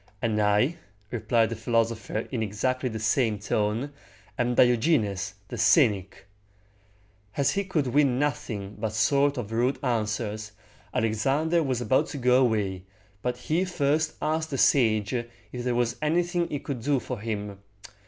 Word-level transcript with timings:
"And 0.19 0.41
I," 0.41 0.77
replied 1.11 1.51
the 1.51 1.55
philosopher 1.55 2.27
in 2.31 2.41
exactly 2.41 2.89
the 2.89 2.97
same 2.97 3.37
tone, 3.37 3.91
"am 4.35 4.55
Diogenes 4.55 5.35
the 5.49 5.59
cynic!" 5.59 6.25
As 7.37 7.51
he 7.51 7.63
could 7.63 7.85
win 7.85 8.17
nothing 8.17 8.77
but 8.79 8.93
short 8.93 9.37
or 9.37 9.43
rude 9.43 9.77
answers, 9.83 10.53
Alexander 10.91 11.61
was 11.61 11.81
about 11.81 12.07
to 12.07 12.17
go 12.17 12.41
away, 12.41 12.81
but 13.21 13.37
he 13.37 13.63
first 13.63 14.15
asked 14.23 14.49
the 14.49 14.57
sage 14.57 15.13
if 15.13 15.27
there 15.63 15.75
was 15.75 15.97
anything 16.01 16.47
he 16.49 16.57
could 16.57 16.81
do 16.81 16.99
for 16.99 17.19
him. 17.19 17.59